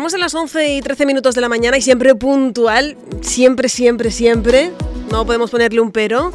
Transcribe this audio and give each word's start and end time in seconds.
Estamos 0.00 0.14
en 0.14 0.20
las 0.20 0.34
11 0.34 0.76
y 0.76 0.80
13 0.80 1.04
minutos 1.04 1.34
de 1.34 1.42
la 1.42 1.50
mañana 1.50 1.76
y 1.76 1.82
siempre 1.82 2.14
puntual, 2.14 2.96
siempre, 3.20 3.68
siempre, 3.68 4.10
siempre. 4.10 4.70
No 5.10 5.26
podemos 5.26 5.50
ponerle 5.50 5.78
un 5.78 5.92
pero 5.92 6.32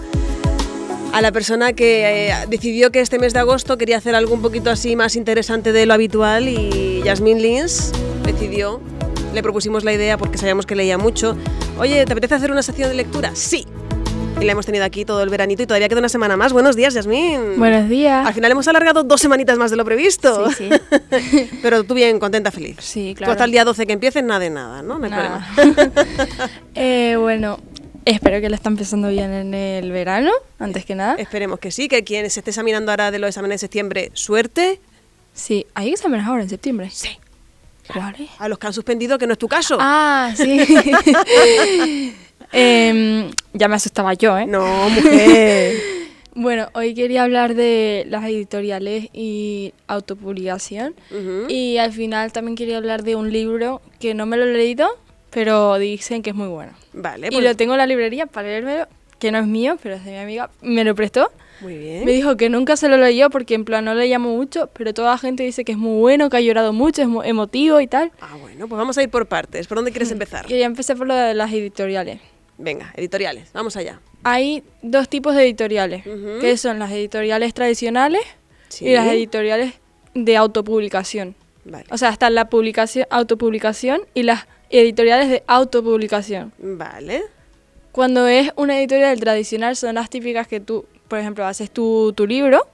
a 1.12 1.20
la 1.20 1.32
persona 1.32 1.74
que 1.74 2.28
eh, 2.30 2.36
decidió 2.48 2.92
que 2.92 3.00
este 3.00 3.18
mes 3.18 3.34
de 3.34 3.40
agosto 3.40 3.80
quería 3.80 3.98
hacer 3.98 4.14
algo 4.14 4.36
un 4.36 4.44
poquito 4.44 4.70
así 4.70 4.96
más 4.96 5.16
interesante 5.16 5.72
de 5.72 5.88
lo 5.88 5.96
habitual 5.96 6.48
y 6.48 7.02
Jasmine 7.04 7.42
Lins 7.42 7.92
decidió, 8.24 8.82
le 9.34 9.42
propusimos 9.42 9.84
la 9.84 9.94
idea 9.94 10.20
porque 10.20 10.38
sabíamos 10.38 10.68
que 10.68 10.76
leía 10.76 11.00
mucho. 11.00 11.36
Oye, 11.80 12.06
¿te 12.06 12.14
apetece 12.14 12.36
hacer 12.36 12.52
una 12.52 12.62
sección 12.62 12.90
de 12.90 12.96
lectura? 12.96 13.32
Sí. 13.34 13.66
Y 14.40 14.44
la 14.44 14.52
hemos 14.52 14.66
tenido 14.66 14.84
aquí 14.84 15.06
todo 15.06 15.24
el 15.24 15.30
veranito 15.30 15.64
y 15.64 15.66
todavía 15.66 15.88
queda 15.88 16.00
una 16.00 16.10
semana 16.10 16.36
más. 16.36 16.52
Buenos 16.52 16.76
días, 16.76 16.94
Yasmín. 16.94 17.58
Buenos 17.58 17.88
días. 17.90 18.28
Al 18.28 18.34
final 18.34 18.52
hemos 18.52 18.68
alargado 18.68 19.04
dos 19.04 19.22
semanitas 19.22 19.58
más 19.58 19.72
de 19.72 19.78
lo 19.78 19.86
previsto. 19.86 20.52
Sí, 20.52 20.70
sí. 21.10 21.50
Pero 21.62 21.84
tú 21.86 21.94
bien, 21.94 22.20
contenta, 22.20 22.52
feliz. 22.52 22.76
Sí, 22.82 23.12
Tú 23.14 23.20
claro. 23.20 23.32
hasta 23.32 23.46
el 23.46 23.52
día 23.52 23.64
12 23.64 23.88
que 23.88 23.94
empieces, 23.94 24.24
nada 24.24 24.40
de 24.42 24.50
nada, 24.50 24.82
¿no? 24.82 25.00
No 25.00 25.06
hay 25.06 25.12
Nada. 25.12 25.48
problema. 25.56 25.90
Eh, 26.76 27.16
bueno, 27.18 27.58
espero 28.04 28.42
que 28.42 28.50
lo 28.50 28.56
están 28.56 28.74
empezando 28.74 29.08
bien 29.08 29.32
en 29.32 29.54
el 29.54 29.90
verano, 29.92 30.32
antes 30.60 30.84
que 30.84 30.94
nada. 30.96 31.16
Esperemos 31.16 31.58
que 31.60 31.72
sí, 31.72 31.88
que 31.88 32.04
quien 32.04 32.30
se 32.30 32.42
esté 32.42 32.52
examinando 32.52 32.92
ahora 32.92 33.12
de 33.12 33.20
los 33.20 33.30
exámenes 33.30 33.56
de 33.62 33.66
septiembre, 33.66 34.12
suerte. 34.14 34.82
Sí, 35.34 35.66
¿hay 35.74 35.92
exámenes 35.92 36.28
ahora 36.28 36.44
en 36.44 36.50
septiembre? 36.50 36.90
Sí. 36.92 37.18
¿Cuáles? 37.92 38.30
A 38.40 38.50
los 38.50 38.58
que 38.60 38.68
han 38.68 38.74
suspendido, 38.74 39.18
que 39.18 39.28
no 39.28 39.34
es 39.34 39.40
tu 39.40 39.48
caso. 39.48 39.78
Ah, 39.80 40.34
sí. 40.36 40.60
Em, 42.52 43.32
ya 43.54 43.68
me 43.68 43.76
asustaba 43.76 44.14
yo, 44.14 44.38
¿eh? 44.38 44.46
No, 44.46 44.66
mujer. 44.90 45.74
Bueno, 46.38 46.68
hoy 46.74 46.94
quería 46.94 47.24
hablar 47.24 47.56
de 47.56 48.04
las 48.10 48.26
editoriales 48.26 49.08
y 49.14 49.74
autopublicación. 49.88 50.94
Y 51.48 51.78
al 51.78 51.94
final 51.94 52.34
también 52.34 52.58
quería 52.58 52.76
hablar 52.76 53.04
de 53.04 53.16
un 53.16 53.32
libro 53.32 53.82
que 54.02 54.14
no 54.14 54.26
me 54.26 54.36
lo 54.36 54.44
he 54.44 54.54
leído, 54.54 54.90
pero 55.30 55.78
dicen 55.80 56.22
que 56.24 56.32
es 56.32 56.36
muy 56.36 56.50
bueno. 56.50 56.74
Vale, 56.92 57.28
y 57.28 57.32
pues, 57.32 57.42
lo 57.42 57.56
tengo 57.56 57.74
en 57.76 57.78
la 57.78 57.88
librería 57.88 58.26
para 58.26 58.50
leérmelo, 58.50 58.88
que 59.18 59.32
no 59.32 59.38
es 59.38 59.48
mío, 59.48 59.78
pero 59.82 59.96
es 59.96 60.04
de 60.04 60.12
mi 60.12 60.18
amiga. 60.18 60.50
Me 60.62 60.84
lo 60.84 60.94
prestó. 60.94 61.32
muy 61.62 61.78
bien. 61.78 62.04
Me 62.04 62.12
dijo 62.12 62.36
que 62.36 62.50
nunca 62.50 62.76
se 62.76 62.90
lo 62.90 62.98
leyó 62.98 63.30
porque 63.30 63.54
en 63.56 63.64
plan 63.64 63.86
no 63.86 63.94
le 63.96 64.06
llamo 64.08 64.36
mucho, 64.36 64.70
pero 64.74 64.94
toda 64.94 65.12
la 65.12 65.18
gente 65.18 65.44
dice 65.44 65.64
que 65.64 65.72
es 65.72 65.78
muy 65.78 66.02
bueno, 66.02 66.30
que 66.30 66.36
ha 66.36 66.42
llorado 66.42 66.74
mucho, 66.74 67.02
es 67.02 67.08
muy 67.08 67.26
emotivo 67.30 67.80
y 67.80 67.88
tal. 67.88 68.12
Ah, 68.20 68.36
bueno, 68.42 68.68
pues 68.68 68.78
vamos 68.78 68.98
a 68.98 69.04
ir 69.04 69.10
por 69.10 69.26
partes. 69.26 69.68
¿Por 69.68 69.78
dónde 69.78 69.92
quieres 69.92 70.12
empezar? 70.12 70.46
Que 70.46 70.60
ya 70.60 70.66
empecé 70.66 70.98
por 70.98 71.08
lo 71.08 71.16
de 71.16 71.34
las 71.34 71.54
editoriales. 71.54 72.20
Venga, 72.58 72.94
editoriales, 72.96 73.50
vamos 73.54 73.76
allá. 73.76 74.00
Hay 74.24 74.64
dos 74.82 75.10
tipos 75.10 75.36
de 75.36 75.44
editoriales, 75.44 76.04
que 76.42 76.58
son 76.58 76.80
las 76.80 76.92
editoriales 76.92 77.54
tradicionales 77.54 78.22
Sí. 78.70 78.88
y 78.88 78.94
las 78.94 79.08
editoriales 79.08 79.74
de 80.14 80.38
autopublicación. 80.38 81.36
Vale. 81.66 81.86
O 81.92 81.98
sea, 81.98 82.10
están 82.10 82.34
la 82.36 82.50
publicación, 82.50 83.06
autopublicación 83.10 84.02
y 84.14 84.24
las 84.24 84.48
editoriales 84.70 85.30
de 85.30 85.44
autopublicación. 85.48 86.54
Vale. 86.58 87.24
Cuando 87.92 88.28
es 88.28 88.52
una 88.56 88.78
editorial 88.80 89.20
tradicional 89.20 89.76
son 89.76 89.96
las 89.96 90.10
típicas 90.10 90.48
que 90.48 90.60
tú, 90.60 90.86
por 91.08 91.20
ejemplo, 91.20 91.46
haces 91.46 91.70
tu, 91.72 92.14
tu 92.14 92.26
libro 92.28 92.66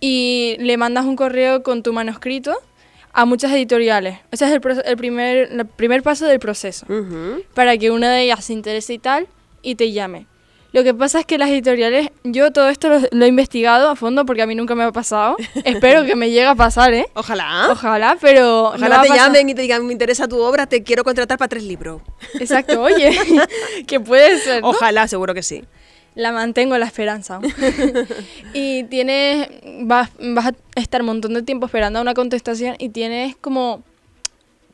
y 0.00 0.56
le 0.60 0.76
mandas 0.76 1.04
un 1.04 1.16
correo 1.16 1.62
con 1.62 1.82
tu 1.82 1.92
manuscrito 1.92 2.56
a 3.18 3.24
muchas 3.24 3.50
editoriales. 3.50 4.20
Ese 4.30 4.44
es 4.44 4.52
el, 4.52 4.60
el 4.84 4.96
primer, 4.96 5.50
el 5.50 5.66
primer 5.66 6.04
paso 6.04 6.24
del 6.24 6.38
proceso, 6.38 6.86
Ujú. 6.88 7.42
para 7.52 7.76
que 7.76 7.90
una 7.90 8.12
de 8.12 8.22
ellas 8.22 8.44
se 8.44 8.52
interese 8.52 8.94
y 8.94 9.00
tal 9.00 9.26
y 9.60 9.74
te 9.74 9.90
llame. 9.90 10.28
Lo 10.70 10.84
que 10.84 10.94
pasa 10.94 11.18
es 11.18 11.26
que 11.26 11.36
las 11.36 11.48
editoriales, 11.50 12.10
yo 12.22 12.52
todo 12.52 12.68
esto 12.68 12.88
lo, 12.88 13.00
lo 13.10 13.24
he 13.24 13.28
investigado 13.28 13.88
a 13.88 13.96
fondo 13.96 14.24
porque 14.24 14.42
a 14.42 14.46
mí 14.46 14.54
nunca 14.54 14.76
me 14.76 14.84
ha 14.84 14.92
pasado. 14.92 15.34
Espero 15.64 16.04
que 16.04 16.14
me 16.14 16.30
llegue 16.30 16.46
a 16.46 16.54
pasar, 16.54 16.94
¿eh? 16.94 17.06
Ojalá. 17.14 17.68
Ojalá, 17.72 18.16
pero... 18.20 18.70
no 18.78 18.86
Ojalá 18.86 19.00
a 19.00 19.02
te 19.02 19.08
llamen 19.08 19.48
y 19.48 19.54
te 19.56 19.62
digan, 19.62 19.84
me 19.84 19.92
interesa 19.92 20.28
tu 20.28 20.38
obra, 20.38 20.66
te 20.68 20.84
quiero 20.84 21.02
contratar 21.02 21.38
para 21.38 21.48
tres 21.48 21.64
libros. 21.64 22.02
Exacto, 22.38 22.80
oye, 22.80 23.18
que 23.88 23.98
puede 23.98 24.38
ser. 24.38 24.62
¿no? 24.62 24.68
Ojalá, 24.68 25.08
seguro 25.08 25.34
que 25.34 25.42
sí. 25.42 25.64
La 26.18 26.32
mantengo 26.32 26.76
la 26.78 26.86
esperanza. 26.86 27.38
y 28.52 28.82
tienes, 28.84 29.48
vas, 29.82 30.10
vas 30.18 30.46
a 30.46 30.54
estar 30.74 31.02
un 31.02 31.06
montón 31.06 31.32
de 31.32 31.44
tiempo 31.44 31.66
esperando 31.66 32.00
una 32.00 32.12
contestación 32.12 32.74
y 32.80 32.88
tienes 32.88 33.36
como 33.36 33.84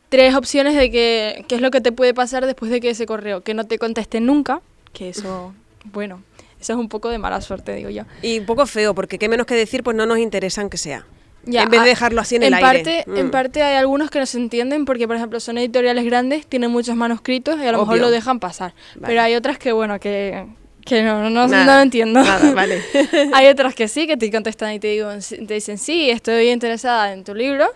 tres 0.08 0.34
opciones 0.34 0.74
de 0.74 0.90
que, 0.90 1.44
qué 1.46 1.56
es 1.56 1.60
lo 1.60 1.70
que 1.70 1.82
te 1.82 1.92
puede 1.92 2.14
pasar 2.14 2.46
después 2.46 2.70
de 2.70 2.80
que 2.80 2.88
ese 2.88 3.04
correo, 3.04 3.42
que 3.42 3.52
no 3.52 3.64
te 3.66 3.78
contesten 3.78 4.24
nunca, 4.24 4.62
que 4.94 5.10
eso, 5.10 5.52
bueno, 5.92 6.22
eso 6.58 6.72
es 6.72 6.78
un 6.78 6.88
poco 6.88 7.10
de 7.10 7.18
mala 7.18 7.42
suerte, 7.42 7.74
digo 7.74 7.90
yo. 7.90 8.04
Y 8.22 8.38
un 8.38 8.46
poco 8.46 8.64
feo, 8.64 8.94
porque 8.94 9.18
qué 9.18 9.28
menos 9.28 9.46
que 9.46 9.54
decir, 9.54 9.82
pues 9.82 9.94
no 9.94 10.06
nos 10.06 10.16
interesan 10.20 10.70
que 10.70 10.78
sea. 10.78 11.04
Ya, 11.44 11.64
en 11.64 11.68
vez 11.68 11.80
de 11.80 11.88
ah, 11.88 11.90
dejarlo 11.90 12.22
así 12.22 12.36
en, 12.36 12.44
el 12.44 12.58
parte, 12.58 13.04
aire. 13.06 13.20
En 13.20 13.26
Mm. 13.26 13.30
parte 13.30 13.62
hay 13.62 13.76
algunos 13.76 14.08
que 14.08 14.18
no 14.18 14.24
se 14.24 14.38
entienden 14.38 14.86
porque, 14.86 15.06
por 15.06 15.16
ejemplo, 15.16 15.40
son 15.40 15.58
editoriales 15.58 16.06
grandes, 16.06 16.46
tienen 16.46 16.70
muchos 16.70 16.96
manuscritos 16.96 17.60
y 17.60 17.66
a 17.66 17.72
lo 17.72 17.80
mejor 17.80 17.98
lo 17.98 18.10
dejan 18.10 18.40
pasar. 18.40 18.72
Vale. 18.94 19.08
Pero 19.08 19.20
hay 19.20 19.34
otras 19.34 19.58
que, 19.58 19.72
bueno, 19.72 20.00
que, 20.00 20.46
que 20.84 21.02
no, 21.02 21.30
no, 21.30 21.46
Nada, 21.48 21.76
no 21.76 21.82
entiendo. 21.82 22.22
nada, 22.22 22.52
vale. 22.52 22.80
hay 23.32 23.46
otras 23.48 23.74
que 23.74 23.88
sí, 23.88 24.06
que 24.06 24.16
te 24.16 24.30
contestan 24.30 24.72
y 24.74 24.78
te, 24.80 24.88
digo, 24.88 25.08
te 25.46 25.54
dicen, 25.54 25.78
sí, 25.78 26.10
estoy 26.10 26.50
interesada 26.50 27.12
en 27.12 27.24
tu 27.24 27.34
libro. 27.34 27.66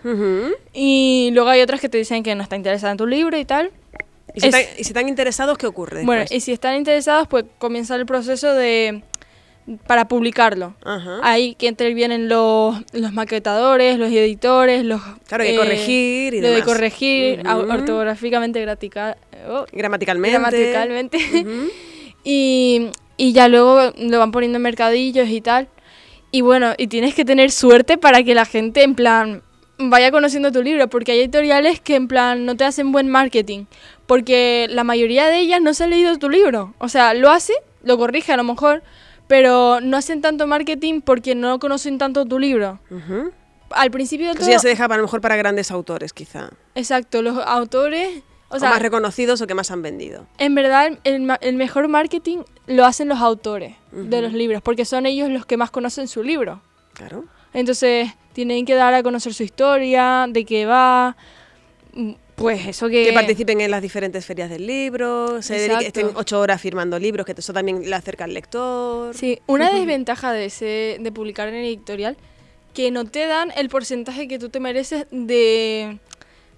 Y 0.73 1.29
luego 1.33 1.49
hay 1.49 1.61
otras 1.61 1.81
que 1.81 1.89
te 1.89 1.97
dicen 1.97 2.23
que 2.23 2.35
no 2.35 2.43
está 2.43 2.55
interesada 2.55 2.91
en 2.91 2.97
tu 2.97 3.07
libro 3.07 3.37
y 3.37 3.45
tal. 3.45 3.71
¿Y, 4.35 4.41
si 4.41 4.47
Es- 4.47 4.55
están, 4.55 4.73
y 4.77 4.83
si 4.83 4.89
están 4.89 5.09
interesados, 5.09 5.57
qué 5.57 5.65
ocurre? 5.67 6.03
Bueno, 6.05 6.21
después? 6.21 6.37
y 6.37 6.41
si 6.41 6.51
están 6.51 6.75
interesados, 6.75 7.27
pues 7.27 7.45
comienza 7.57 7.95
el 7.95 8.05
proceso 8.05 8.53
de 8.53 9.01
para 9.85 10.07
publicarlo. 10.07 10.73
Ajá. 10.83 11.19
Ahí 11.21 11.53
que 11.55 11.67
intervienen 11.67 12.27
los, 12.29 12.75
los 12.91 13.13
maquetadores, 13.13 13.99
los 13.99 14.09
editores, 14.11 14.83
los... 14.83 14.99
Claro, 15.27 15.43
hay 15.43 15.51
que 15.51 15.57
corregir 15.57 16.33
y 16.33 16.41
Lo 16.41 16.47
de 16.47 16.53
demás. 16.55 16.67
corregir 16.67 17.39
Ujú. 17.41 17.49
au- 17.49 17.73
ortográficamente, 17.73 18.59
gratica- 18.65 19.15
oh, 19.47 19.65
Gramaticalmente. 19.71 20.31
gramaticalmente. 20.39 21.17
Y, 22.23 22.89
y 23.19 23.33
ya 23.33 23.49
luego 23.49 23.91
lo 23.97 24.17
van 24.17 24.31
poniendo 24.31 24.55
en 24.55 24.61
mercadillos 24.61 25.27
y 25.27 25.41
tal. 25.41 25.67
Y 26.31 26.39
bueno, 26.39 26.73
y 26.77 26.87
tienes 26.87 27.13
que 27.13 27.25
tener 27.25 27.51
suerte 27.51 27.97
para 27.97 28.23
que 28.23 28.33
la 28.33 28.45
gente 28.45 28.81
en 28.81 28.95
plan 28.95 29.43
vaya 29.77 30.09
conociendo 30.09 30.53
tu 30.53 30.63
libro, 30.63 30.89
porque 30.89 31.11
hay 31.11 31.19
editoriales 31.19 31.81
que 31.81 31.95
en 31.95 32.07
plan 32.07 32.45
no 32.45 32.55
te 32.55 32.63
hacen 32.63 32.93
buen 32.93 33.09
marketing, 33.09 33.65
porque 34.07 34.67
la 34.69 34.85
mayoría 34.85 35.27
de 35.27 35.39
ellas 35.39 35.61
no 35.61 35.73
se 35.73 35.83
ha 35.83 35.87
leído 35.87 36.17
tu 36.17 36.29
libro. 36.29 36.73
O 36.77 36.87
sea, 36.87 37.13
lo 37.13 37.29
hace, 37.29 37.53
lo 37.83 37.97
corrige 37.97 38.31
a 38.31 38.37
lo 38.37 38.45
mejor, 38.45 38.83
pero 39.27 39.81
no 39.81 39.97
hacen 39.97 40.21
tanto 40.21 40.47
marketing 40.47 41.01
porque 41.01 41.35
no 41.35 41.59
conocen 41.59 41.97
tanto 41.97 42.25
tu 42.25 42.39
libro. 42.39 42.79
Ujú. 42.89 43.31
Al 43.71 43.91
principio 43.91 44.29
Eso 44.31 44.39
todo, 44.39 44.49
ya 44.49 44.59
se 44.59 44.69
deja 44.69 44.85
a 44.85 44.95
lo 44.97 45.03
mejor 45.03 45.19
para 45.19 45.35
grandes 45.35 45.71
autores, 45.71 46.13
quizá. 46.13 46.51
exacto, 46.73 47.21
los 47.21 47.37
autores, 47.45 48.23
o 48.49 48.59
más 48.59 48.81
reconocidos 48.81 49.41
o 49.41 49.47
que 49.47 49.53
más 49.53 49.71
han 49.71 49.81
vendido. 49.81 50.25
En 50.37 50.55
verdad, 50.55 50.97
el, 51.03 51.31
el 51.41 51.55
mejor 51.55 51.87
marketing 51.87 52.39
lo 52.67 52.85
hacen 52.85 53.07
los 53.07 53.19
autores 53.19 53.75
de 53.91 54.21
los 54.21 54.33
libros, 54.33 54.61
porque 54.61 54.85
son 54.85 55.05
ellos 55.05 55.29
los 55.29 55.45
que 55.45 55.57
más 55.57 55.71
conocen 55.71 56.07
su 56.07 56.23
libro. 56.23 56.61
Claro. 56.93 57.25
Entonces, 57.53 58.09
tienen 58.33 58.65
que 58.65 58.75
dar 58.75 58.93
a 58.93 59.01
conocer 59.03 59.33
su 59.33 59.43
historia, 59.43 60.25
de 60.29 60.45
qué 60.45 60.65
va. 60.65 61.15
mm, 61.93 62.11
Pues 62.35 62.67
eso 62.67 62.87
que. 62.89 63.03
Que 63.05 63.13
participen 63.13 63.59
en 63.61 63.71
las 63.71 63.81
diferentes 63.81 64.25
ferias 64.25 64.49
del 64.49 64.65
libro, 64.67 65.41
se 65.41 65.55
dediquen- 65.67 65.87
estén 65.87 66.09
ocho 66.15 66.39
horas 66.39 66.61
firmando 66.61 66.97
libros, 66.99 67.25
que 67.25 67.33
eso 67.37 67.51
también 67.53 67.89
le 67.89 67.95
acerca 67.95 68.23
al 68.25 68.33
lector. 68.33 69.15
Sí, 69.15 69.39
una 69.47 69.71
desventaja 69.73 70.31
de, 70.31 70.45
ese, 70.45 70.97
de 70.99 71.11
publicar 71.11 71.47
en 71.49 71.55
editorial, 71.55 72.15
que 72.73 72.91
no 72.91 73.03
te 73.05 73.25
dan 73.25 73.51
el 73.57 73.67
porcentaje 73.69 74.27
que 74.27 74.37
tú 74.39 74.49
te 74.49 74.59
mereces 74.59 75.05
de, 75.11 75.97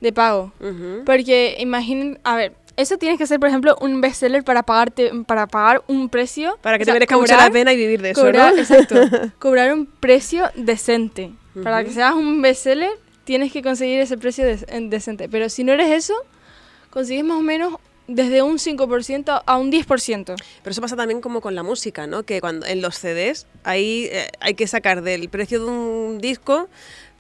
de 0.02 0.12
pago. 0.14 0.52
Ujú. 0.60 1.04
Porque 1.06 1.56
imaginen, 1.60 2.20
a 2.24 2.36
ver, 2.36 2.54
eso 2.78 2.98
tienes 2.98 3.18
que 3.18 3.28
ser, 3.28 3.40
por 3.40 3.48
ejemplo, 3.50 3.78
un 3.82 4.02
bestseller 4.02 4.44
para 4.44 4.64
pagarte, 4.64 5.12
para 5.26 5.48
pagar 5.48 5.84
un 5.88 6.10
precio. 6.10 6.58
Para 6.62 6.78
que 6.78 6.84
o 6.84 6.86
te 6.86 6.94
merezca 6.94 7.18
mucho 7.18 7.36
la 7.38 7.50
pena 7.50 7.72
y 7.74 7.78
vivir 7.78 8.02
de 8.02 8.12
eso, 8.12 8.22
cobrar, 8.22 8.54
¿no? 8.54 8.60
exacto, 8.60 8.96
cobrar 9.40 9.74
un 9.74 9.86
precio 9.86 10.50
decente. 10.56 11.32
Para 11.64 11.84
que 11.84 11.92
seas 11.92 12.14
un 12.16 12.42
bestseller, 12.42 12.92
tienes 13.26 13.52
que 13.52 13.62
conseguir 13.62 14.00
ese 14.00 14.18
precio 14.18 14.44
de- 14.46 14.66
en- 14.70 14.90
decente. 14.90 15.28
Pero 15.30 15.50
si 15.50 15.64
no 15.64 15.74
eres 15.74 15.90
eso, 15.90 16.14
consigues 16.90 17.24
más 17.26 17.38
o 17.38 17.42
menos 17.42 17.76
desde 18.08 18.42
un 18.42 18.58
5% 18.58 19.44
a 19.46 19.58
un 19.58 19.72
10%. 19.72 20.36
Pero 20.64 20.72
eso 20.72 20.82
pasa 20.82 20.96
también 20.96 21.22
como 21.22 21.40
con 21.42 21.54
la 21.56 21.64
música, 21.64 22.08
¿no? 22.08 22.24
Que 22.24 22.42
cuando 22.42 22.66
en 22.66 22.82
los 22.82 22.96
CDs 22.96 23.48
ahí 23.64 24.08
eh, 24.12 24.28
hay 24.40 24.54
que 24.56 24.66
sacar 24.68 25.02
del 25.02 25.30
precio 25.30 25.64
de 25.64 25.72
un 25.72 26.20
disco 26.20 26.68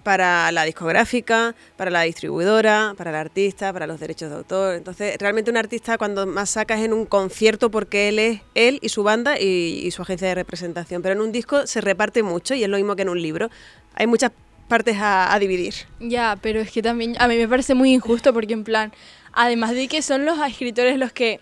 para 0.04 0.52
la 0.52 0.64
discográfica, 0.64 1.56
para 1.78 1.92
la 1.92 2.02
distribuidora, 2.02 2.94
para 2.98 3.12
el 3.12 3.16
artista, 3.16 3.72
para 3.72 3.88
los 3.88 4.00
derechos 4.00 4.30
de 4.30 4.36
autor. 4.38 4.76
Entonces, 4.76 5.18
realmente 5.20 5.52
un 5.52 5.58
artista 5.58 5.98
cuando 5.98 6.26
más 6.26 6.52
saca 6.52 6.76
es 6.78 6.86
en 6.86 6.94
un 6.94 7.06
concierto 7.06 7.72
porque 7.72 8.10
él 8.10 8.20
es 8.20 8.42
él 8.56 8.80
y 8.82 8.90
su 8.90 9.04
banda 9.04 9.40
y, 9.40 9.90
su 9.92 10.02
agencia 10.02 10.28
de 10.28 10.36
representación. 10.36 11.02
Pero 11.02 11.16
en 11.16 11.22
un 11.22 11.32
disco 11.32 11.68
se 11.68 11.82
reparte 11.82 12.24
mucho 12.24 12.54
y 12.54 12.64
es 12.64 12.70
lo 12.70 12.78
mismo 12.78 12.96
que 12.96 13.02
en 13.04 13.10
un 13.10 13.22
libro. 13.22 13.50
Hay 13.96 14.08
muchas 14.08 14.32
partes 14.68 14.98
a, 14.98 15.34
a 15.34 15.40
dividir. 15.40 15.74
Ya, 16.00 16.38
pero 16.42 16.62
es 16.62 16.72
que 16.72 16.82
también 16.82 17.16
a 17.20 17.28
mí 17.28 17.38
me 17.38 17.48
parece 17.48 17.74
muy 17.76 17.94
injusto 17.94 18.34
porque 18.34 18.54
en 18.54 18.64
plan, 18.64 18.94
además 19.34 19.72
de 19.72 19.88
que 19.88 20.02
son 20.02 20.26
los 20.26 20.40
escritores 20.40 20.98
los 20.98 21.12
que, 21.12 21.42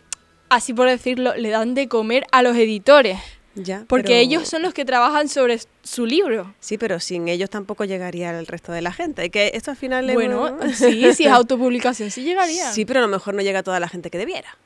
así 0.49 0.73
por 0.73 0.89
decirlo, 0.89 1.35
le 1.35 1.49
dan 1.49 1.75
de 1.75 1.87
comer 1.87 2.25
a 2.31 2.41
los 2.41 2.57
editores. 2.57 3.19
Ya, 3.61 3.83
Porque 3.87 4.03
pero- 4.09 4.15
ellos 4.19 4.47
son 4.47 4.61
los 4.61 4.73
que 4.73 4.85
trabajan 4.85 5.27
sobre 5.29 5.59
su 5.83 6.05
libro. 6.05 6.53
Sí, 6.59 6.77
pero 6.77 6.99
sin 6.99 7.27
ellos 7.27 7.49
tampoco 7.49 7.83
llegaría 7.85 8.29
al 8.37 8.47
resto 8.47 8.71
de 8.71 8.81
la 8.81 8.91
gente. 8.93 9.25
Y 9.25 9.29
que 9.29 9.51
esto 9.53 9.71
al 9.71 9.77
final 9.77 10.09
es 10.09 10.15
Bueno, 10.15 10.57
sí, 10.73 11.13
si 11.13 11.25
es 11.25 11.31
autopublicación, 11.31 12.11
sí 12.11 12.23
llegaría. 12.23 12.71
Sí, 12.71 12.85
pero 12.85 12.99
a 12.99 13.01
lo 13.03 13.07
mejor 13.07 13.33
no 13.33 13.41
llega 13.41 13.59
a 13.59 13.63
toda 13.63 13.79
la 13.79 13.87
gente 13.89 14.09
que 14.09 14.17
debiera. 14.17 14.57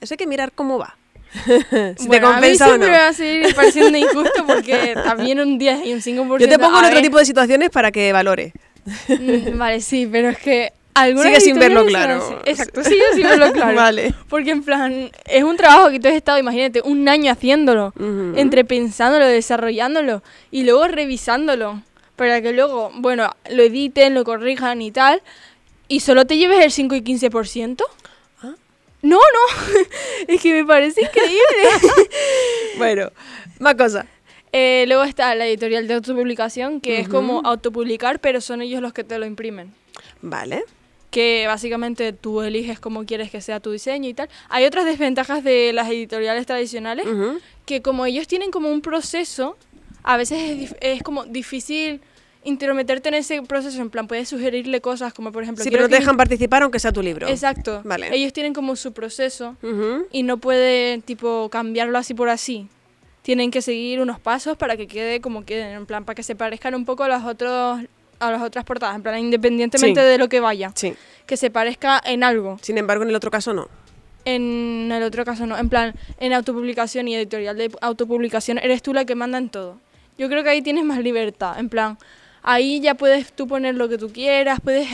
Eso 0.00 0.14
hay 0.14 0.18
que 0.18 0.26
mirar 0.26 0.52
cómo 0.52 0.78
va. 0.78 0.96
si 1.44 1.50
te 1.50 2.06
Bueno, 2.06 2.28
a 2.28 2.30
mí 2.30 2.34
compensa 2.36 2.66
o 2.68 2.68
no. 2.68 2.74
siempre 2.76 2.90
va 2.98 3.08
a 3.08 3.12
seguir 3.12 3.54
pareciendo 3.54 3.98
injusto 3.98 4.46
porque 4.46 4.94
también 4.94 5.40
un 5.40 5.58
10 5.58 5.84
y 5.86 5.92
un 5.92 6.00
5%. 6.00 6.38
Yo 6.38 6.48
te 6.48 6.58
pongo 6.58 6.78
en 6.78 6.84
otro 6.84 6.94
ver, 6.94 7.02
tipo 7.02 7.18
de 7.18 7.24
situaciones 7.26 7.70
para 7.70 7.90
que 7.92 8.12
valore. 8.12 8.52
mm, 9.08 9.58
Vale, 9.58 9.80
sí, 9.80 10.08
pero 10.10 10.30
es 10.30 10.38
que 10.38 10.72
Sigue 10.96 11.40
sin 11.40 11.58
verlo 11.58 11.86
claro. 11.86 12.40
Exacto, 12.44 12.82
sigue 12.82 13.04
sin 13.14 13.22
verlo 13.22 13.52
claro. 13.52 13.76
Vale. 13.76 14.14
Porque 14.28 14.50
en 14.50 14.64
plan, 14.64 15.10
es 15.26 15.44
un 15.44 15.56
trabajo 15.56 15.90
que 15.90 16.00
tú 16.00 16.08
has 16.08 16.14
estado, 16.14 16.38
imagínate, 16.38 16.82
un 16.82 17.08
año 17.08 17.30
haciéndolo, 17.30 17.92
entre 18.36 18.64
pensándolo, 18.64 19.26
desarrollándolo 19.26 20.22
y 20.50 20.64
luego 20.64 20.88
revisándolo, 20.88 21.82
para 22.16 22.42
que 22.42 22.52
luego, 22.52 22.90
bueno, 22.96 23.30
lo 23.50 23.62
editen, 23.62 24.14
lo 24.14 24.24
corrijan 24.24 24.82
y 24.82 24.90
tal, 24.90 25.22
y 25.86 26.00
solo 26.00 26.26
te 26.26 26.36
lleves 26.36 26.64
el 26.64 26.72
5 26.72 26.94
y 26.96 27.02
15%. 27.02 27.82
Ah. 28.42 28.54
No, 29.02 29.18
no, 29.18 29.74
es 30.26 30.40
que 30.40 30.52
me 30.52 30.64
parece 30.64 31.02
increíble. 31.02 32.08
Bueno, 32.78 33.10
más 33.58 33.74
cosas. 33.74 34.06
Eh, 34.52 34.84
luego 34.86 35.02
está 35.02 35.34
la 35.34 35.46
editorial 35.46 35.88
de 35.88 35.94
autopublicación, 35.94 36.80
que 36.80 37.00
es 37.00 37.08
como 37.08 37.42
autopublicar, 37.44 38.20
pero 38.20 38.40
son 38.40 38.62
ellos 38.62 38.80
los 38.80 38.92
que 38.92 39.02
te 39.04 39.18
lo 39.18 39.26
imprimen. 39.26 39.74
Vale. 40.22 40.64
Que 41.10 41.46
básicamente 41.46 42.12
tú 42.12 42.42
eliges 42.42 42.80
cómo 42.80 43.06
quieres 43.06 43.30
que 43.30 43.40
sea 43.40 43.60
tu 43.60 43.70
diseño 43.70 44.08
y 44.08 44.14
tal. 44.14 44.28
Hay 44.48 44.64
otras 44.64 44.84
desventajas 44.84 45.42
de 45.42 45.72
las 45.72 45.88
editoriales 45.88 46.44
tradicionales, 46.46 47.06
que 47.64 47.80
como 47.82 48.04
ellos 48.04 48.28
tienen 48.28 48.50
como 48.50 48.70
un 48.70 48.82
proceso, 48.82 49.56
a 50.02 50.16
veces 50.16 50.72
es, 50.72 50.76
es 50.80 51.02
como 51.02 51.24
difícil 51.24 52.00
intrometerte 52.44 53.08
en 53.08 53.14
ese 53.14 53.42
proceso. 53.42 53.80
En 53.80 53.90
plan, 53.90 54.06
puedes 54.06 54.28
sugerirle 54.28 54.80
cosas 54.80 55.12
como, 55.12 55.32
por 55.32 55.42
ejemplo... 55.42 55.62
Sí, 55.64 55.70
pero 55.70 55.84
no 55.84 55.88
te 55.88 55.96
dejan 55.96 56.16
participar 56.16 56.62
aunque 56.62 56.78
sea 56.78 56.92
tu 56.92 57.02
libro. 57.02 57.28
Exacto. 57.28 57.82
Vale. 57.84 58.14
Ellos 58.14 58.32
tienen 58.32 58.52
como 58.52 58.76
su 58.76 58.92
proceso 58.92 59.56
y 60.12 60.22
no 60.22 60.38
pueden, 60.38 61.02
tipo, 61.02 61.48
cambiarlo 61.50 61.98
así 61.98 62.14
por 62.14 62.28
así. 62.28 62.68
Tienen 63.22 63.50
que 63.50 63.60
seguir 63.60 64.00
unos 64.00 64.18
pasos 64.20 64.56
para 64.56 64.76
que 64.76 64.86
quede 64.86 65.20
como 65.20 65.44
queden, 65.44 65.76
en 65.76 65.86
plan, 65.86 66.04
para 66.04 66.14
que 66.14 66.22
se 66.22 66.34
parezcan 66.34 66.74
un 66.74 66.84
poco 66.84 67.04
a 67.04 67.08
las, 67.08 67.24
otros, 67.24 67.80
a 68.20 68.30
las 68.30 68.42
otras 68.42 68.64
portadas, 68.64 68.96
en 68.96 69.02
plan, 69.02 69.18
independientemente 69.18 70.00
Sí. 70.00 70.06
de 70.06 70.18
lo 70.18 70.28
que 70.28 70.40
vaya. 70.40 70.72
Sí. 70.74 70.94
Que 71.26 71.36
se 71.36 71.50
parezca 71.50 72.00
en 72.04 72.24
algo. 72.24 72.58
Sin 72.62 72.78
embargo, 72.78 73.02
en 73.04 73.10
el 73.10 73.16
otro 73.16 73.30
caso 73.30 73.52
no. 73.54 73.68
En 74.24 74.90
el 74.92 75.02
otro 75.02 75.24
caso 75.24 75.46
no. 75.46 75.56
En 75.56 75.68
plan, 75.68 75.94
en 76.18 76.32
autopublicación 76.32 77.08
y 77.08 77.14
editorial 77.16 77.56
de 77.56 77.70
autopublicación 77.80 78.58
eres 78.58 78.82
tú 78.82 78.92
la 78.92 79.04
que 79.04 79.14
manda 79.14 79.38
en 79.38 79.48
todo. 79.48 79.78
Yo 80.18 80.28
creo 80.28 80.42
que 80.42 80.50
ahí 80.50 80.62
tienes 80.62 80.84
más 80.84 80.98
libertad. 80.98 81.58
En 81.58 81.68
plan, 81.68 81.96
ahí 82.42 82.80
ya 82.80 82.94
puedes 82.94 83.32
tú 83.32 83.46
poner 83.46 83.74
lo 83.76 83.88
que 83.88 83.98
tú 83.98 84.10
quieras, 84.12 84.60
puedes 84.62 84.88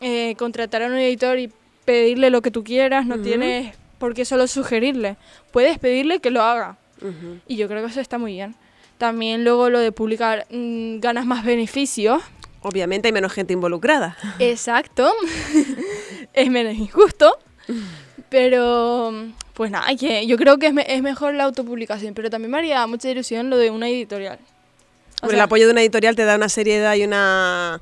eh, 0.00 0.34
contratar 0.36 0.82
a 0.82 0.86
un 0.86 0.94
editor 0.94 1.38
y 1.38 1.52
pedirle 1.84 2.30
lo 2.30 2.42
que 2.42 2.50
tú 2.50 2.64
quieras, 2.64 3.06
no 3.06 3.16
Ujú. 3.16 3.24
tienes 3.24 3.74
por 3.98 4.14
qué 4.14 4.24
solo 4.24 4.46
sugerirle. 4.46 5.16
Puedes 5.52 5.78
pedirle 5.78 6.20
que 6.20 6.30
lo 6.30 6.42
haga. 6.42 6.76
Ujú. 7.00 7.38
Y 7.46 7.56
yo 7.56 7.68
creo 7.68 7.82
que 7.84 7.90
eso 7.90 8.00
está 8.00 8.18
muy 8.18 8.32
bien. 8.32 8.54
También 8.98 9.44
luego 9.44 9.68
lo 9.70 9.78
de 9.80 9.92
publicar 9.92 10.46
mm, 10.50 10.98
ganas 11.00 11.26
más 11.26 11.44
beneficios. 11.44 12.22
Obviamente 12.62 13.08
hay 13.08 13.12
menos 13.12 13.32
gente 13.32 13.52
involucrada. 13.52 14.16
Exacto. 14.38 15.12
es 16.32 16.50
menos 16.50 16.74
injusto. 16.74 17.36
Pero, 18.28 19.12
pues 19.54 19.70
nada, 19.70 19.86
hay 19.86 19.96
que, 19.96 20.26
yo 20.26 20.36
creo 20.36 20.58
que 20.58 20.68
es, 20.68 20.72
me- 20.74 20.86
es 20.94 21.02
mejor 21.02 21.34
la 21.34 21.44
autopublicación. 21.44 22.14
Pero 22.14 22.30
también 22.30 22.50
me 22.50 22.58
haría 22.58 22.86
mucha 22.86 23.10
ilusión 23.10 23.50
lo 23.50 23.56
de 23.58 23.70
una 23.70 23.88
editorial. 23.88 24.38
O 25.22 25.30
el 25.30 25.40
apoyo 25.40 25.66
de 25.66 25.72
una 25.72 25.82
editorial 25.82 26.16
te 26.16 26.24
da 26.24 26.36
una 26.36 26.48
seriedad 26.48 26.94
y 26.94 27.04
una... 27.04 27.80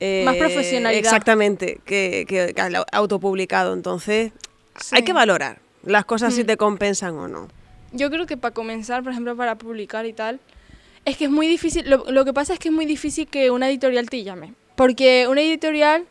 eh, 0.00 0.22
Más 0.26 0.36
profesionalidad. 0.36 0.98
Exactamente, 0.98 1.80
que, 1.84 2.26
que, 2.28 2.54
autopublicado. 2.92 3.72
Entonces, 3.72 4.32
sí. 4.78 4.96
hay 4.96 5.02
que 5.02 5.12
valorar 5.12 5.60
las 5.84 6.04
cosas 6.04 6.34
si 6.34 6.44
te 6.44 6.56
compensan 6.56 7.14
o 7.16 7.28
no. 7.28 7.48
Yo 7.92 8.10
creo 8.10 8.26
que 8.26 8.36
para 8.36 8.52
comenzar, 8.54 9.02
por 9.02 9.12
ejemplo, 9.12 9.36
para 9.36 9.56
publicar 9.56 10.04
y 10.06 10.12
tal, 10.12 10.40
es 11.04 11.16
que 11.16 11.24
es 11.24 11.30
muy 11.30 11.46
difícil. 11.48 11.88
Lo, 11.88 12.04
lo 12.10 12.24
que 12.24 12.32
pasa 12.32 12.52
es 12.52 12.58
que 12.58 12.68
es 12.68 12.74
muy 12.74 12.86
difícil 12.86 13.26
que 13.26 13.50
una 13.50 13.68
editorial 13.68 14.08
te 14.08 14.22
llame. 14.22 14.54
Porque 14.76 15.26
una 15.28 15.40
editorial, 15.42 16.04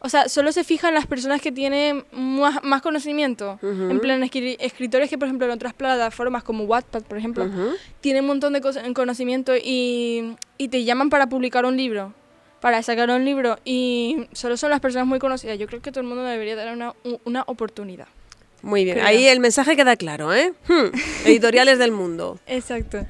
o 0.00 0.08
sea, 0.08 0.28
solo 0.28 0.52
se 0.52 0.64
fija 0.64 0.88
en 0.88 0.94
las 0.94 1.06
personas 1.06 1.40
que 1.40 1.50
tienen 1.50 2.04
más, 2.12 2.62
más 2.62 2.80
conocimiento. 2.82 3.58
En 3.62 3.98
plan, 4.00 4.22
escri- 4.22 4.56
escritores 4.60 5.10
que, 5.10 5.18
por 5.18 5.26
ejemplo, 5.26 5.46
en 5.46 5.52
otras 5.52 5.74
plataformas 5.74 6.44
como 6.44 6.64
Wattpad, 6.64 7.02
por 7.02 7.18
ejemplo, 7.18 7.46
tienen 8.00 8.22
un 8.24 8.28
montón 8.28 8.52
de 8.52 8.60
conocimiento 8.94 9.52
y, 9.56 10.36
y 10.58 10.68
te 10.68 10.84
llaman 10.84 11.10
para 11.10 11.26
publicar 11.28 11.64
un 11.64 11.76
libro. 11.76 12.12
Para 12.60 12.82
sacar 12.82 13.10
un 13.10 13.24
libro. 13.24 13.58
Y 13.64 14.26
solo 14.32 14.56
son 14.56 14.70
las 14.70 14.80
personas 14.80 15.06
muy 15.06 15.18
conocidas. 15.18 15.58
Yo 15.58 15.66
creo 15.66 15.82
que 15.82 15.90
todo 15.90 16.00
el 16.00 16.06
mundo 16.06 16.22
debería 16.24 16.56
dar 16.56 16.72
una, 16.72 16.94
una 17.24 17.42
oportunidad. 17.46 18.06
Muy 18.62 18.84
bien, 18.84 18.96
Creo. 18.96 19.06
ahí 19.06 19.26
el 19.26 19.40
mensaje 19.40 19.76
queda 19.76 19.96
claro, 19.96 20.32
¿eh? 20.32 20.54
Hmm, 20.68 20.86
Editoriales 21.26 21.78
del 21.78 21.92
mundo. 21.92 22.38
Exacto. 22.46 23.04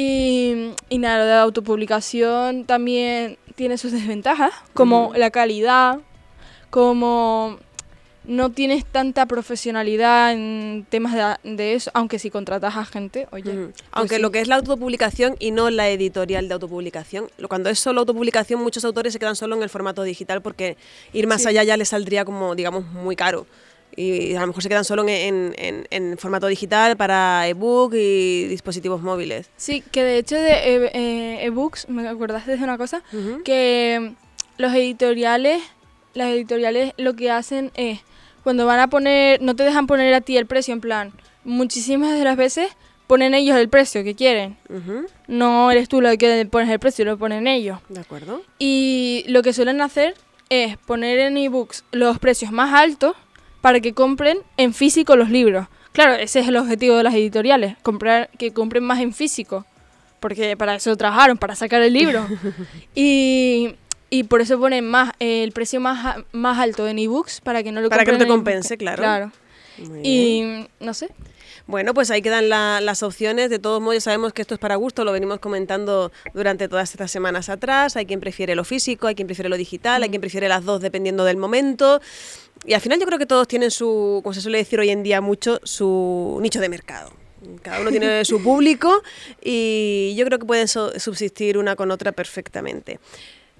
Y, 0.00 0.74
y 0.90 0.98
nada, 0.98 1.18
lo 1.18 1.24
de 1.24 1.32
autopublicación 1.34 2.64
también 2.66 3.36
tiene 3.56 3.78
sus 3.78 3.90
desventajas, 3.90 4.52
como 4.72 5.12
la 5.16 5.30
calidad, 5.30 5.98
como 6.70 7.58
no 8.24 8.50
tienes 8.50 8.84
tanta 8.84 9.26
profesionalidad 9.26 10.32
en 10.34 10.86
temas 10.88 11.14
de, 11.42 11.56
de 11.56 11.74
eso, 11.74 11.90
aunque 11.94 12.18
si 12.20 12.30
contratas 12.30 12.76
a 12.76 12.84
gente, 12.84 13.26
oye. 13.32 13.50
Pues 13.52 13.74
Aunque 13.90 14.16
sí. 14.16 14.22
lo 14.22 14.30
que 14.30 14.40
es 14.40 14.46
la 14.46 14.56
autopublicación 14.56 15.34
y 15.40 15.50
no 15.50 15.68
la 15.70 15.88
editorial 15.88 16.46
de 16.46 16.54
autopublicación. 16.54 17.28
Cuando 17.48 17.68
es 17.70 17.80
solo 17.80 18.00
autopublicación, 18.00 18.60
muchos 18.62 18.84
autores 18.84 19.14
se 19.14 19.18
quedan 19.18 19.34
solo 19.34 19.56
en 19.56 19.62
el 19.64 19.70
formato 19.70 20.02
digital 20.04 20.42
porque 20.42 20.76
ir 21.12 21.26
más 21.26 21.42
Sí. 21.42 21.48
allá 21.48 21.64
ya 21.64 21.76
les 21.76 21.88
saldría 21.88 22.24
como, 22.24 22.54
digamos, 22.54 22.84
muy 22.86 23.16
caro. 23.16 23.46
Y 24.00 24.34
a 24.36 24.40
lo 24.42 24.46
mejor 24.48 24.62
se 24.62 24.68
quedan 24.68 24.84
solo 24.84 25.02
en, 25.08 25.54
en- 25.58 25.86
en 25.90 26.18
formato 26.18 26.46
digital 26.46 26.96
para 26.96 27.48
ebook 27.48 27.94
y 27.94 28.44
dispositivos 28.44 29.02
móviles. 29.02 29.50
Sí, 29.56 29.82
que 29.90 30.04
de 30.04 30.18
hecho 30.18 30.36
de 30.36 30.52
e- 30.52 30.90
eh, 30.94 31.44
ebooks, 31.46 31.88
me 31.88 32.06
acordaste 32.06 32.56
de 32.56 32.62
una 32.62 32.78
cosa, 32.78 33.02
que 33.44 33.98
mm, 34.00 34.62
los 34.62 34.72
editoriales, 34.74 35.60
las 36.14 36.28
editoriales 36.28 36.92
lo 36.96 37.14
que 37.14 37.30
hacen 37.32 37.72
es, 37.74 38.00
cuando 38.44 38.66
van 38.66 38.78
a 38.78 38.88
poner, 38.88 39.42
no 39.42 39.56
te 39.56 39.64
dejan 39.64 39.86
poner 39.88 40.14
a 40.14 40.20
ti 40.20 40.36
el 40.36 40.46
precio, 40.46 40.72
en 40.74 40.80
plan, 40.80 41.12
muchísimas 41.44 42.16
de 42.16 42.24
las 42.24 42.36
veces 42.36 42.70
ponen 43.08 43.34
ellos 43.34 43.56
el 43.56 43.68
precio 43.68 44.04
que 44.04 44.14
quieren. 44.14 44.56
No 45.26 45.70
eres 45.70 45.88
tú 45.88 46.00
lo 46.00 46.16
que 46.18 46.46
pones 46.50 46.68
el 46.70 46.78
precio, 46.78 47.04
lo 47.04 47.16
ponen 47.18 47.46
ellos. 47.46 47.78
¿De 47.88 48.00
acuerdo? 48.00 48.42
Y 48.58 49.24
lo 49.28 49.42
que 49.42 49.52
suelen 49.52 49.80
hacer 49.80 50.14
es 50.50 50.76
poner 50.78 51.18
en 51.18 51.36
ebooks 51.36 51.84
los 51.90 52.18
precios 52.18 52.52
más 52.52 52.72
altos 52.74 53.14
para 53.68 53.80
que 53.80 53.92
compren 53.92 54.38
en 54.56 54.72
físico 54.72 55.14
los 55.14 55.28
libros. 55.28 55.66
Claro, 55.92 56.14
ese 56.14 56.40
es 56.40 56.48
el 56.48 56.56
objetivo 56.56 56.96
de 56.96 57.02
las 57.02 57.12
editoriales, 57.12 57.76
comprar 57.82 58.30
que 58.38 58.50
compren 58.54 58.82
más 58.82 58.98
en 59.00 59.12
físico, 59.12 59.66
porque 60.20 60.56
para 60.56 60.74
eso 60.76 60.96
trabajaron, 60.96 61.36
para 61.36 61.54
sacar 61.54 61.82
el 61.82 61.92
libro. 61.92 62.26
y, 62.94 63.74
y 64.08 64.22
por 64.24 64.40
eso 64.40 64.58
ponen 64.58 64.88
más 64.88 65.12
eh, 65.20 65.42
el 65.44 65.52
precio 65.52 65.80
más, 65.80 66.16
más 66.32 66.58
alto 66.58 66.88
en 66.88 66.98
ebooks 66.98 67.42
para 67.42 67.62
que 67.62 67.70
no 67.72 67.82
lo 67.82 67.90
Para 67.90 68.06
que 68.06 68.12
no 68.12 68.16
te 68.18 68.24
en- 68.24 68.30
compense, 68.30 68.78
claro. 68.78 69.02
Claro. 69.02 69.32
Muy 69.76 70.00
bien. 70.00 70.04
Y 70.80 70.84
no 70.84 70.94
sé. 70.94 71.10
Bueno, 71.66 71.92
pues 71.92 72.10
ahí 72.10 72.22
quedan 72.22 72.48
la- 72.48 72.80
las 72.80 73.02
opciones. 73.02 73.50
De 73.50 73.58
todos 73.58 73.80
modos, 73.82 73.96
ya 73.96 74.00
sabemos 74.00 74.32
que 74.32 74.40
esto 74.40 74.54
es 74.54 74.60
para 74.60 74.76
gusto, 74.76 75.04
lo 75.04 75.12
venimos 75.12 75.38
comentando 75.38 76.10
durante 76.32 76.66
todas 76.68 76.90
estas 76.90 77.10
semanas 77.10 77.50
atrás. 77.50 77.94
Hay 77.96 78.06
quien 78.06 78.20
prefiere 78.20 78.54
lo 78.54 78.64
físico, 78.64 79.06
hay 79.06 79.14
quien 79.14 79.26
prefiere 79.28 79.50
lo 79.50 79.56
digital, 79.58 80.02
hay 80.02 80.08
quien 80.08 80.22
prefiere 80.22 80.48
las 80.48 80.64
dos 80.64 80.80
dependiendo 80.80 81.24
del 81.24 81.36
momento. 81.36 82.00
Y 82.64 82.74
al 82.74 82.80
final 82.80 82.98
yo 83.00 83.06
creo 83.06 83.18
que 83.18 83.26
todos 83.26 83.46
tienen 83.48 83.70
su, 83.70 84.20
como 84.22 84.34
se 84.34 84.40
suele 84.40 84.58
decir 84.58 84.78
hoy 84.80 84.90
en 84.90 85.02
día 85.02 85.20
mucho, 85.20 85.60
su 85.62 86.38
nicho 86.42 86.60
de 86.60 86.68
mercado. 86.68 87.12
Cada 87.62 87.80
uno 87.80 87.90
tiene 87.90 88.24
su 88.24 88.42
público 88.42 89.02
y 89.42 90.14
yo 90.16 90.24
creo 90.26 90.38
que 90.38 90.44
pueden 90.46 90.68
so- 90.68 90.98
subsistir 90.98 91.56
una 91.56 91.76
con 91.76 91.90
otra 91.90 92.12
perfectamente. 92.12 92.98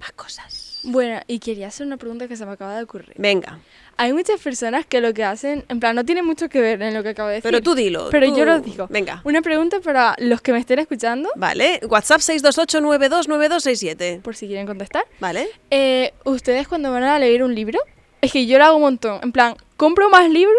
Más 0.00 0.12
cosas. 0.12 0.80
Bueno, 0.84 1.20
y 1.26 1.38
quería 1.40 1.68
hacer 1.68 1.86
una 1.86 1.96
pregunta 1.96 2.28
que 2.28 2.36
se 2.36 2.46
me 2.46 2.52
acaba 2.52 2.76
de 2.76 2.84
ocurrir. 2.84 3.14
Venga, 3.18 3.58
Hay 3.96 4.12
muchas 4.12 4.40
personas 4.40 4.86
que 4.86 5.00
lo 5.00 5.12
que 5.12 5.24
hacen, 5.24 5.64
en 5.68 5.80
plan, 5.80 5.96
no 5.96 6.04
tiene 6.04 6.22
mucho 6.22 6.48
que 6.48 6.60
ver 6.60 6.80
en 6.82 6.94
lo 6.94 7.02
que 7.02 7.08
acabo 7.10 7.28
de 7.30 7.36
decir. 7.36 7.50
pero 7.50 7.60
tú 7.60 7.74
dilo. 7.74 8.08
Pero 8.10 8.28
tú- 8.28 8.36
yo 8.36 8.44
lo 8.44 8.60
digo. 8.60 8.86
Venga. 8.88 9.20
Una 9.24 9.42
pregunta 9.42 9.80
para 9.80 10.14
los 10.18 10.40
que 10.40 10.52
me 10.52 10.60
estén 10.60 10.78
escuchando, 10.78 11.28
Vale, 11.34 11.80
WhatsApp 11.88 12.20
628929267. 12.20 14.20
por 14.22 14.36
si 14.36 14.46
quieren 14.46 14.66
contestar. 14.66 15.04
Vale. 15.20 15.48
Eh, 15.70 16.12
¿Ustedes 16.24 16.68
cuando 16.68 16.92
van 16.92 17.02
a 17.04 17.18
leer 17.18 17.42
un 17.42 17.54
libro? 17.54 17.78
Es 18.20 18.32
que 18.32 18.46
yo 18.46 18.58
lo 18.58 18.64
hago 18.64 18.76
un 18.76 18.82
montón. 18.82 19.20
En 19.22 19.32
plan, 19.32 19.56
compro 19.76 20.10
más 20.10 20.28
libros 20.28 20.56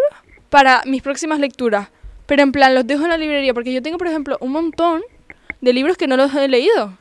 para 0.48 0.82
mis 0.86 1.02
próximas 1.02 1.38
lecturas. 1.40 1.88
Pero 2.26 2.42
en 2.42 2.52
plan, 2.52 2.74
los 2.74 2.86
dejo 2.86 3.02
en 3.04 3.10
la 3.10 3.18
librería. 3.18 3.54
Porque 3.54 3.72
yo 3.72 3.82
tengo, 3.82 3.98
por 3.98 4.06
ejemplo, 4.06 4.36
un 4.40 4.52
montón 4.52 5.02
de 5.60 5.72
libros 5.72 5.96
que 5.96 6.06
no 6.06 6.16
los 6.16 6.34
he 6.34 6.48
leído. 6.48 6.96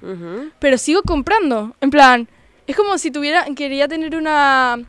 Pero 0.59 0.77
sigo 0.77 1.01
comprando. 1.03 1.75
En 1.81 1.89
plan, 1.89 2.27
es 2.67 2.75
como 2.75 2.97
si 2.97 3.11
tuviera, 3.11 3.45
quería 3.55 3.87
tener 3.87 4.15
una, 4.15 4.79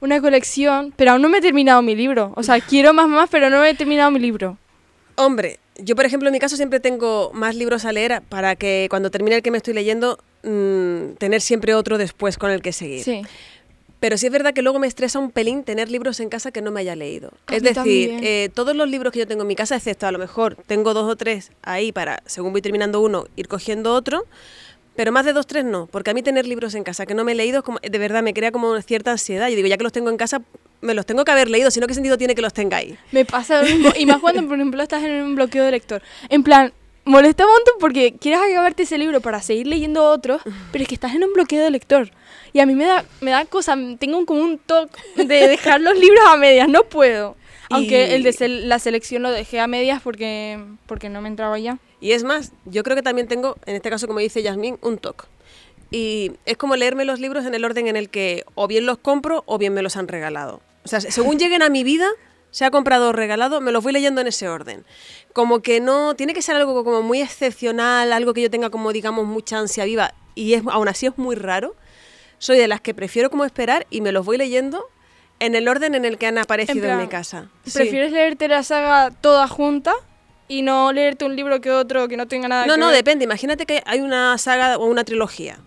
una 0.00 0.20
colección, 0.20 0.92
pero 0.96 1.12
aún 1.12 1.22
no 1.22 1.28
me 1.28 1.38
he 1.38 1.40
terminado 1.40 1.80
mi 1.82 1.94
libro. 1.94 2.32
O 2.36 2.42
sea, 2.42 2.60
quiero 2.68 2.92
más, 2.92 3.08
más, 3.08 3.28
pero 3.30 3.50
no 3.50 3.64
he 3.64 3.74
terminado 3.74 4.10
mi 4.10 4.18
libro. 4.18 4.58
Hombre, 5.16 5.58
Yo, 5.76 5.96
por 5.96 6.04
ejemplo, 6.04 6.28
en 6.28 6.32
mi 6.32 6.38
caso 6.38 6.56
siempre 6.56 6.80
tengo 6.80 7.30
más 7.32 7.54
libros 7.54 7.84
a 7.84 7.92
leer 7.92 8.22
para 8.28 8.56
que 8.56 8.86
cuando 8.90 9.10
termine 9.10 9.36
el 9.36 9.42
que 9.42 9.50
me 9.50 9.58
estoy 9.58 9.74
leyendo, 9.74 10.18
mm, 10.42 11.14
tener 11.18 11.40
siempre 11.40 11.74
otro 11.74 11.98
después 11.98 12.36
con 12.36 12.50
el 12.50 12.62
que 12.62 12.72
seguir. 12.72 13.02
Sí. 13.04 13.22
Pero 14.00 14.16
sí 14.16 14.26
es 14.26 14.32
verdad 14.32 14.54
que 14.54 14.62
luego 14.62 14.78
me 14.78 14.86
estresa 14.86 15.18
un 15.18 15.30
pelín 15.30 15.62
tener 15.62 15.90
libros 15.90 16.20
en 16.20 16.30
casa 16.30 16.50
que 16.50 16.62
no 16.62 16.70
me 16.70 16.80
haya 16.80 16.96
leído. 16.96 17.32
A 17.46 17.54
es 17.56 17.62
decir, 17.62 18.18
eh, 18.22 18.48
todos 18.54 18.74
los 18.74 18.88
libros 18.88 19.12
que 19.12 19.18
yo 19.18 19.26
tengo 19.28 19.42
en 19.42 19.48
mi 19.48 19.54
casa, 19.56 19.76
excepto 19.76 20.06
a 20.06 20.12
lo 20.12 20.18
mejor 20.18 20.56
tengo 20.66 20.94
dos 20.94 21.10
o 21.10 21.16
tres 21.16 21.52
ahí 21.62 21.92
para, 21.92 22.22
según 22.26 22.52
voy 22.52 22.62
terminando 22.62 23.00
uno, 23.02 23.26
ir 23.36 23.46
cogiendo 23.46 23.92
otro. 23.94 24.24
Pero 24.96 25.12
más 25.12 25.24
de 25.24 25.32
dos, 25.32 25.46
tres 25.46 25.64
no, 25.64 25.86
porque 25.86 26.10
a 26.10 26.14
mí 26.14 26.22
tener 26.22 26.46
libros 26.46 26.74
en 26.74 26.82
casa 26.82 27.06
que 27.06 27.14
no 27.14 27.24
me 27.24 27.32
he 27.32 27.34
leído, 27.34 27.62
como- 27.62 27.78
de 27.78 27.98
verdad 27.98 28.22
me 28.22 28.34
crea 28.34 28.50
como 28.52 28.78
cierta 28.82 29.12
ansiedad. 29.12 29.48
Yo 29.48 29.56
digo, 29.56 29.68
ya 29.68 29.76
que 29.76 29.84
los 29.84 29.92
tengo 29.92 30.10
en 30.10 30.16
casa, 30.16 30.42
me 30.80 30.94
los 30.94 31.06
tengo 31.06 31.24
que 31.24 31.30
haber 31.30 31.48
leído, 31.48 31.70
si 31.70 31.78
no, 31.80 31.86
¿qué 31.86 31.94
sentido 31.94 32.18
tiene 32.18 32.34
que 32.34 32.42
los 32.42 32.52
tengáis? 32.52 32.96
Me 33.12 33.24
pasa 33.24 33.62
lo 33.62 33.68
mismo. 33.68 33.90
Y 33.96 34.04
más 34.06 34.18
cuando, 34.18 34.42
por 34.46 34.56
ejemplo, 34.56 34.82
estás 34.82 35.02
en 35.04 35.12
un 35.22 35.34
bloqueo 35.36 35.62
de 35.64 35.70
lector. 35.70 36.02
En 36.28 36.42
plan, 36.42 36.72
molesta 37.04 37.44
un 37.46 37.52
montón 37.52 37.74
porque 37.80 38.14
quieres 38.20 38.40
acabarte 38.40 38.82
ese 38.82 38.98
libro 38.98 39.20
para 39.20 39.40
seguir 39.40 39.66
leyendo 39.68 40.04
otro, 40.04 40.40
pero 40.72 40.82
es 40.82 40.88
que 40.88 40.94
estás 40.94 41.14
en 41.14 41.22
un 41.24 41.32
bloqueo 41.34 41.62
de 41.62 41.70
lector. 41.70 42.10
Y 42.52 42.60
a 42.60 42.66
mí 42.66 42.74
me 42.74 42.84
da, 42.86 43.04
me 43.20 43.30
da 43.30 43.44
cosa, 43.44 43.76
tengo 43.98 44.24
como 44.26 44.42
un 44.42 44.58
toque 44.58 45.00
de 45.16 45.48
dejar 45.48 45.80
los 45.80 45.96
libros 45.96 46.24
a 46.28 46.36
medias, 46.36 46.68
no 46.68 46.84
puedo. 46.84 47.36
Aunque 47.72 48.16
el 48.16 48.24
de 48.24 48.30
sel- 48.30 48.62
la 48.64 48.80
selección 48.80 49.22
lo 49.22 49.30
dejé 49.30 49.60
a 49.60 49.68
medias 49.68 50.02
porque, 50.02 50.58
porque 50.86 51.08
no 51.08 51.20
me 51.22 51.28
entraba 51.28 51.56
ya. 51.58 51.78
Y 52.00 52.12
es 52.12 52.24
más, 52.24 52.52
yo 52.64 52.82
creo 52.82 52.96
que 52.96 53.02
también 53.02 53.28
tengo, 53.28 53.56
en 53.66 53.76
este 53.76 53.90
caso, 53.90 54.08
como 54.08 54.18
dice 54.18 54.42
Yasmín, 54.42 54.78
un 54.82 54.98
TOC. 54.98 55.28
Y 55.92 56.32
es 56.46 56.56
como 56.56 56.74
leerme 56.76 57.04
los 57.04 57.20
libros 57.20 57.44
en 57.46 57.54
el 57.54 57.64
orden 57.64 57.86
en 57.86 57.96
el 57.96 58.10
que 58.10 58.44
o 58.54 58.66
bien 58.66 58.86
los 58.86 58.98
compro 58.98 59.42
o 59.46 59.58
bien 59.58 59.72
me 59.74 59.82
los 59.82 59.96
han 59.96 60.08
regalado. 60.08 60.60
O 60.84 60.88
sea, 60.88 61.00
según 61.00 61.38
lleguen 61.38 61.62
a 61.62 61.68
mi 61.68 61.84
vida, 61.84 62.08
se 62.50 62.64
ha 62.64 62.70
comprado 62.72 63.10
o 63.10 63.12
regalado, 63.12 63.60
me 63.60 63.70
los 63.70 63.84
voy 63.84 63.92
leyendo 63.92 64.20
en 64.20 64.26
ese 64.26 64.48
orden. 64.48 64.84
Como 65.32 65.60
que 65.60 65.80
no, 65.80 66.14
tiene 66.16 66.32
que 66.34 66.42
ser 66.42 66.56
algo 66.56 66.82
como 66.84 67.02
muy 67.02 67.20
excepcional, 67.20 68.12
algo 68.12 68.34
que 68.34 68.42
yo 68.42 68.50
tenga 68.50 68.70
como, 68.70 68.92
digamos, 68.92 69.26
mucha 69.26 69.58
ansia 69.58 69.84
viva. 69.84 70.14
Y 70.34 70.54
es, 70.54 70.62
aún 70.70 70.88
así 70.88 71.06
es 71.06 71.18
muy 71.18 71.36
raro. 71.36 71.76
Soy 72.40 72.58
de 72.58 72.66
las 72.66 72.80
que 72.80 72.94
prefiero 72.94 73.30
como 73.30 73.44
esperar 73.44 73.86
y 73.90 74.00
me 74.00 74.12
los 74.12 74.24
voy 74.26 74.38
leyendo 74.38 74.84
en 75.38 75.54
el 75.54 75.68
orden 75.68 75.94
en 75.94 76.04
el 76.04 76.18
que 76.18 76.26
han 76.26 76.38
aparecido 76.38 76.78
en, 76.78 76.84
plan, 76.94 76.98
mi 76.98 77.06
casa. 77.06 77.48
Sí. 77.64 77.72
¿Prefieres 77.78 78.12
leerte 78.12 78.48
la 78.48 78.62
saga 78.62 79.10
toda 79.10 79.46
junta 79.46 79.92
y 80.48 80.62
no 80.62 80.92
leerte 80.92 81.24
un 81.26 81.36
libro 81.36 81.60
que 81.60 81.70
otro 81.70 82.08
que 82.08 82.16
no 82.16 82.26
tenga 82.26 82.48
nada 82.48 82.66
No, 82.66 82.74
que 82.74 82.80
no, 82.80 82.86
ver? 82.86 82.96
depende. 82.96 83.24
Imagínate 83.24 83.66
que 83.66 83.82
hay 83.86 84.00
una 84.00 84.36
saga 84.38 84.78
o 84.78 84.86
una 84.86 85.04
trilogía. 85.04 85.58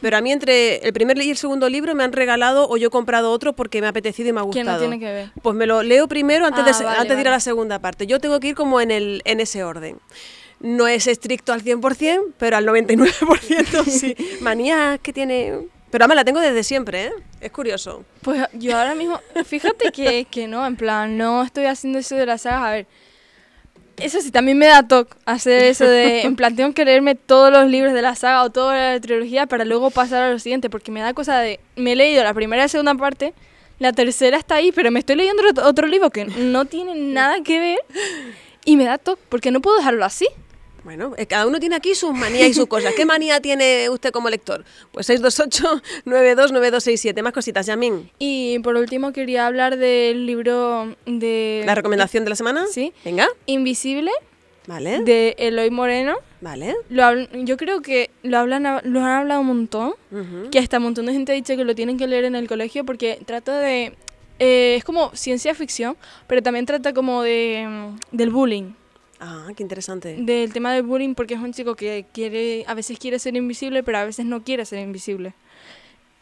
Pero 0.00 0.16
a 0.16 0.20
mí 0.20 0.32
entre 0.32 0.78
el 0.78 0.92
primer 0.92 1.16
y 1.22 1.30
el 1.30 1.36
segundo 1.36 1.68
libro 1.68 1.94
me 1.94 2.02
han 2.02 2.12
regalado 2.12 2.68
o 2.68 2.76
yo 2.76 2.88
he 2.88 2.90
comprado 2.90 3.30
otro 3.30 3.52
porque 3.52 3.80
me 3.80 3.86
ha 3.86 3.90
apetecido 3.90 4.30
y 4.30 4.32
me 4.32 4.40
ha 4.40 4.42
gustado. 4.42 4.72
no 4.72 4.78
tiene 4.78 4.98
que 4.98 5.04
ver. 5.12 5.30
Pues 5.42 5.54
me 5.54 5.66
lo 5.66 5.82
leo 5.84 6.08
primero 6.08 6.44
antes, 6.46 6.64
Ah, 6.64 6.78
de, 6.78 6.84
vale, 6.86 6.98
antes 6.98 7.16
de 7.16 7.20
ir 7.20 7.28
a 7.28 7.30
la 7.30 7.40
segunda 7.40 7.78
parte. 7.78 8.06
Yo 8.08 8.18
tengo 8.18 8.40
que 8.40 8.48
ir 8.48 8.54
como 8.56 8.80
en, 8.80 8.90
el, 8.90 9.22
en 9.26 9.38
ese 9.38 9.62
orden. 9.62 9.98
No 10.58 10.88
es 10.88 11.06
estricto 11.06 11.52
al 11.52 11.62
100%, 11.62 12.32
pero 12.38 12.56
al 12.56 12.66
99% 12.66 13.84
sí. 13.86 14.16
Manía 14.40 14.98
que 15.00 15.12
tiene... 15.12 15.68
Pero 15.92 16.04
además 16.04 16.16
la 16.16 16.24
tengo 16.24 16.40
desde 16.40 16.64
siempre, 16.64 17.04
¿eh? 17.04 17.12
Es 17.42 17.52
curioso. 17.52 18.02
Pues 18.22 18.48
yo 18.54 18.78
ahora 18.78 18.94
mismo, 18.94 19.20
fíjate 19.44 19.92
que, 19.92 20.24
que 20.24 20.48
no, 20.48 20.66
en 20.66 20.74
plan, 20.74 21.18
no 21.18 21.42
estoy 21.42 21.66
haciendo 21.66 21.98
eso 21.98 22.16
de 22.16 22.24
las 22.24 22.40
sagas. 22.40 22.62
A 22.62 22.70
ver, 22.70 22.86
eso 23.98 24.22
sí, 24.22 24.30
también 24.30 24.56
me 24.56 24.68
da 24.68 24.88
toque 24.88 25.14
hacer 25.26 25.64
eso 25.64 25.84
de, 25.84 26.22
en 26.22 26.34
plan, 26.34 26.56
tengo 26.56 26.72
que 26.72 26.86
leerme 26.86 27.14
todos 27.14 27.52
los 27.52 27.68
libros 27.68 27.92
de 27.92 28.00
la 28.00 28.14
saga 28.14 28.42
o 28.42 28.48
toda 28.48 28.94
la 28.94 29.00
trilogía 29.00 29.44
para 29.46 29.66
luego 29.66 29.90
pasar 29.90 30.22
a 30.22 30.30
lo 30.30 30.38
siguiente, 30.38 30.70
porque 30.70 30.90
me 30.90 31.00
da 31.00 31.12
cosa 31.12 31.38
de, 31.40 31.60
me 31.76 31.92
he 31.92 31.96
leído 31.96 32.24
la 32.24 32.32
primera 32.32 32.64
y 32.64 32.70
segunda 32.70 32.94
parte, 32.94 33.34
la 33.78 33.92
tercera 33.92 34.38
está 34.38 34.54
ahí, 34.54 34.72
pero 34.72 34.90
me 34.90 34.98
estoy 34.98 35.16
leyendo 35.16 35.42
otro 35.62 35.86
libro 35.86 36.08
que 36.08 36.24
no 36.24 36.64
tiene 36.64 36.94
nada 36.94 37.42
que 37.42 37.58
ver 37.58 37.78
y 38.64 38.76
me 38.76 38.84
da 38.84 38.96
toque, 38.96 39.20
porque 39.28 39.50
no 39.50 39.60
puedo 39.60 39.76
dejarlo 39.76 40.06
así. 40.06 40.26
Bueno, 40.84 41.14
eh, 41.16 41.26
cada 41.26 41.46
uno 41.46 41.60
tiene 41.60 41.76
aquí 41.76 41.94
sus 41.94 42.12
manías 42.12 42.48
y 42.48 42.54
sus 42.54 42.66
cosas. 42.66 42.92
¿Qué 42.94 43.06
manía 43.06 43.40
tiene 43.40 43.88
usted 43.88 44.10
como 44.10 44.28
lector? 44.28 44.64
Pues 44.90 45.08
628-929267. 45.10 47.22
Más 47.22 47.32
cositas, 47.32 47.66
Yamín. 47.66 48.10
Y 48.18 48.58
por 48.60 48.76
último 48.76 49.12
quería 49.12 49.46
hablar 49.46 49.76
del 49.76 50.26
libro 50.26 50.94
de... 51.06 51.62
¿La 51.64 51.74
recomendación 51.74 52.24
de 52.24 52.30
la 52.30 52.36
semana? 52.36 52.66
Sí. 52.70 52.92
Venga. 53.04 53.28
Invisible, 53.46 54.10
Vale. 54.66 55.00
de 55.02 55.34
Eloy 55.38 55.70
Moreno. 55.70 56.16
Vale. 56.40 56.74
Lo 56.88 57.12
yo 57.44 57.56
creo 57.56 57.82
que 57.82 58.10
lo, 58.22 58.38
hablan, 58.38 58.62
lo 58.84 59.00
han 59.00 59.06
hablado 59.06 59.40
un 59.40 59.46
montón, 59.46 59.94
que 60.50 60.58
hasta 60.58 60.78
un 60.78 60.84
montón 60.84 61.06
de 61.06 61.12
gente 61.12 61.32
ha 61.32 61.34
dicho 61.34 61.56
que 61.56 61.64
lo 61.64 61.74
tienen 61.74 61.96
que 61.96 62.06
leer 62.08 62.24
en 62.24 62.34
el 62.34 62.48
colegio 62.48 62.84
porque 62.84 63.20
trata 63.24 63.58
de... 63.60 63.94
eh, 64.40 64.74
es 64.76 64.84
como 64.84 65.14
ciencia 65.14 65.54
ficción, 65.54 65.96
pero 66.26 66.42
también 66.42 66.66
trata 66.66 66.92
como 66.92 67.22
de, 67.22 67.66
mm, 67.68 68.16
del 68.16 68.30
bullying, 68.30 68.72
Ah, 69.24 69.46
qué 69.56 69.62
interesante. 69.62 70.16
del 70.18 70.52
tema 70.52 70.72
del 70.74 70.82
bullying 70.82 71.14
porque 71.14 71.34
es 71.34 71.40
un 71.40 71.52
chico 71.52 71.76
que 71.76 72.04
quiere, 72.12 72.64
a 72.66 72.74
veces 72.74 72.98
quiere 72.98 73.20
ser 73.20 73.36
invisible, 73.36 73.84
pero 73.84 73.98
a 73.98 74.04
veces 74.04 74.26
no 74.26 74.42
quiere 74.42 74.64
ser 74.66 74.80
invisible. 74.80 75.32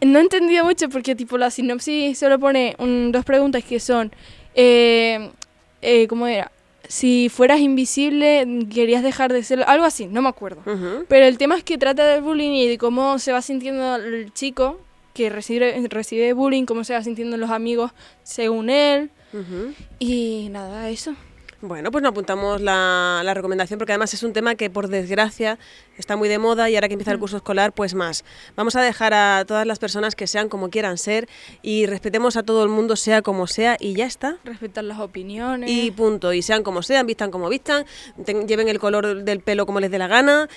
No 0.02 0.18
he 0.18 0.22
entendido 0.22 0.64
mucho 0.66 0.88
porque 0.90 1.14
tipo 1.14 1.38
la 1.38 1.50
sinopsis 1.50 2.18
solo 2.18 2.38
pone 2.38 2.74
un- 2.78 3.10
dos 3.10 3.24
preguntas 3.24 3.64
que 3.64 3.80
son, 3.80 4.12
eh, 4.54 5.30
eh, 5.80 6.06
¿cómo 6.08 6.26
era? 6.26 6.52
Si 6.88 7.28
fueras 7.30 7.60
invisible, 7.60 8.46
¿querías 8.72 9.02
dejar 9.02 9.32
de 9.32 9.42
ser? 9.44 9.62
Algo 9.66 9.84
así, 9.84 10.06
no 10.06 10.20
me 10.22 10.28
acuerdo. 10.28 10.60
Pero 11.08 11.24
el 11.26 11.38
tema 11.38 11.56
es 11.56 11.64
que 11.64 11.78
trata 11.78 12.04
del 12.06 12.20
bullying 12.22 12.50
y 12.50 12.68
de 12.68 12.76
cómo 12.78 13.18
se 13.18 13.32
va 13.32 13.40
sintiendo 13.42 13.96
el 13.96 14.32
chico 14.34 14.78
que 15.14 15.30
recibe, 15.30 15.74
recibe 15.88 16.32
bullying, 16.34 16.64
cómo 16.66 16.84
se 16.84 16.92
va 16.94 17.02
sintiendo 17.02 17.36
los 17.38 17.50
amigos 17.50 17.92
según 18.24 18.68
él. 18.70 19.10
Y 19.98 20.48
nada, 20.50 20.88
eso. 20.90 21.14
Bueno, 21.62 21.90
pues 21.90 22.00
nos 22.02 22.12
apuntamos 22.12 22.62
la, 22.62 23.20
la 23.22 23.34
recomendación 23.34 23.76
porque 23.78 23.92
además 23.92 24.14
es 24.14 24.22
un 24.22 24.32
tema 24.32 24.54
que 24.54 24.70
por 24.70 24.88
desgracia 24.88 25.58
está 25.98 26.16
muy 26.16 26.26
de 26.30 26.38
moda 26.38 26.70
y 26.70 26.74
ahora 26.74 26.88
que 26.88 26.94
empieza 26.94 27.12
el 27.12 27.18
curso 27.18 27.36
escolar, 27.36 27.72
pues 27.74 27.92
más. 27.94 28.24
Vamos 28.56 28.76
a 28.76 28.80
dejar 28.82 29.12
a 29.12 29.44
todas 29.46 29.66
las 29.66 29.78
personas 29.78 30.14
que 30.14 30.26
sean 30.26 30.48
como 30.48 30.70
quieran 30.70 30.96
ser 30.96 31.28
y 31.60 31.84
respetemos 31.84 32.38
a 32.38 32.44
todo 32.44 32.62
el 32.62 32.70
mundo, 32.70 32.96
sea 32.96 33.20
como 33.20 33.46
sea, 33.46 33.76
y 33.78 33.92
ya 33.92 34.06
está. 34.06 34.38
Respetar 34.42 34.84
las 34.84 35.00
opiniones. 35.00 35.68
Y 35.70 35.90
punto. 35.90 36.32
Y 36.32 36.40
sean 36.40 36.62
como 36.62 36.82
sean, 36.82 37.06
vistan 37.06 37.30
como 37.30 37.50
vistan, 37.50 37.84
ten- 38.24 38.48
lleven 38.48 38.68
el 38.68 38.78
color 38.80 39.22
del 39.22 39.40
pelo 39.40 39.66
como 39.66 39.80
les 39.80 39.90
dé 39.90 39.98
la 39.98 40.06
gana. 40.08 40.48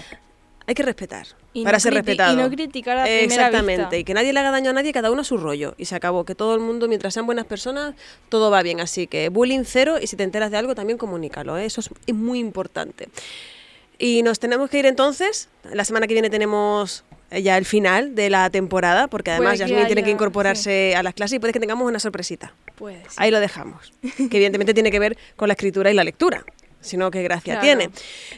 Hay 0.66 0.76
que 0.76 0.84
respetar 0.84 1.28
Y 1.54 1.64
para 1.66 1.76
no 1.78 1.80
ser 1.82 1.94
respetado. 1.94 2.34
y 2.34 2.38
no 2.38 2.50
criticar 2.50 2.98
a 2.98 3.04
primera 3.04 3.24
Exactamente. 3.24 3.82
vista. 3.82 3.98
Y 3.98 4.04
que 4.06 4.14
nadie 4.14 4.32
le 4.32 4.40
haga 4.40 4.52
daño 4.52 4.70
a 4.70 4.74
nadie, 4.74 4.94
cada 4.94 5.12
uno 5.12 5.22
a 5.22 5.24
su 5.26 5.38
rollo. 5.38 5.76
Y 5.78 5.86
se 5.86 5.96
acabó. 5.96 6.24
Que 6.24 6.36
todo 6.36 6.54
el 6.56 6.62
mundo, 6.62 6.88
mientras 6.88 7.14
sean 7.14 7.26
buenas 7.26 7.46
personas, 7.46 7.96
todo 8.30 8.50
va 8.50 8.64
bien. 8.64 8.80
Así 8.80 9.08
que 9.08 9.28
bullying 9.30 9.64
cero 9.66 9.98
y 10.02 10.08
si 10.08 10.16
te 10.16 10.24
enteras 10.24 10.52
de 10.52 10.58
algo, 10.58 10.74
también 10.74 10.98
comunícalo. 10.98 11.58
¿eh? 11.58 11.66
Eso 11.66 11.82
es, 11.82 12.14
muy 12.16 12.40
importante. 12.40 13.10
Y 14.00 14.24
nos 14.24 14.40
tenemos 14.40 14.70
que 14.70 14.80
ir 14.80 14.86
entonces. 14.86 15.50
La 15.72 15.86
semana 15.86 16.08
que 16.08 16.14
viene 16.14 16.30
tenemos 16.30 17.04
eh, 17.32 17.42
ya 17.42 17.58
el 17.58 17.66
final 17.66 18.16
de 18.16 18.30
la 18.30 18.50
temporada, 18.50 19.08
porque 19.08 19.32
además 19.32 19.58
Puede 19.58 19.66
que 19.66 19.70
Yasmín 19.72 19.86
tiene 19.88 20.02
que 20.02 20.08
haya- 20.08 20.14
incorporarse 20.16 20.96
a 20.96 21.04
las 21.04 21.14
clases 21.14 21.36
y 21.36 21.40
puede 21.40 21.54
que 21.54 21.60
tengamos 21.60 21.88
una 21.88 22.00
sorpresita. 22.00 22.54
Puede. 22.76 23.04
Ahí 23.18 23.32
lo 23.32 23.40
dejamos. 23.40 23.94
Que 24.02 24.38
evidentemente 24.38 24.74
tiene 24.74 24.92
que 24.92 25.00
ver 25.00 25.18
con 25.36 25.48
la 25.48 25.54
escritura 25.54 25.92
y 25.92 25.94
la 25.94 26.04
lectura. 26.04 26.44
Si 26.84 26.98
no, 26.98 27.10
qué 27.10 27.24
gracia 27.24 27.60
Claro. 27.60 27.62
tiene. 27.66 27.90